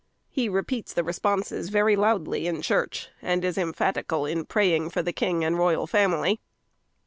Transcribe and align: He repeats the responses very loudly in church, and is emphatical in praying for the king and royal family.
He 0.31 0.49
repeats 0.49 0.93
the 0.93 1.03
responses 1.03 1.69
very 1.69 1.95
loudly 1.95 2.47
in 2.47 2.63
church, 2.63 3.09
and 3.21 3.45
is 3.45 3.55
emphatical 3.55 4.25
in 4.25 4.45
praying 4.45 4.89
for 4.89 5.03
the 5.03 5.13
king 5.13 5.43
and 5.45 5.59
royal 5.59 5.85
family. 5.85 6.39